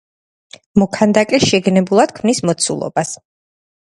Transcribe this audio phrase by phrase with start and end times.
[0.83, 3.13] მოქანდაკე შეგნებულად ქმნის მოცულობას.